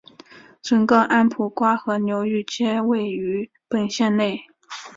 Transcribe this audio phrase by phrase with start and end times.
[0.63, 4.43] 整个安普瓜河流域皆位于本县内。